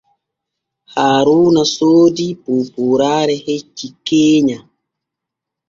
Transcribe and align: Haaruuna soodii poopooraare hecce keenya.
Haaruuna 0.93 1.61
soodii 1.75 2.33
poopooraare 2.43 3.35
hecce 3.45 3.87
keenya. 4.07 4.57